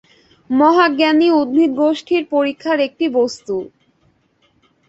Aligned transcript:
মহাজ্ঞানী 0.49 1.27
উদ্ভিদগোষ্ঠীর 1.41 2.23
পরীক্ষার 2.33 2.77
একটি 2.87 3.05
বস্তু? 3.17 3.55